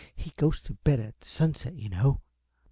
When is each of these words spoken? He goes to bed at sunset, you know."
He 0.15 0.31
goes 0.35 0.59
to 0.61 0.73
bed 0.73 0.99
at 0.99 1.23
sunset, 1.23 1.75
you 1.75 1.87
know." 1.89 2.21